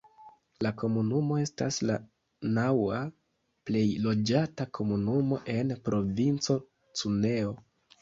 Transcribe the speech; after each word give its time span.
La 0.65 0.69
komunumo 0.81 1.37
estas 1.41 1.77
la 1.89 1.97
naŭa 2.57 3.03
plej 3.69 3.85
loĝata 4.09 4.69
komunumo 4.81 5.43
en 5.59 5.79
provinco 5.89 6.61
Cuneo. 6.83 7.59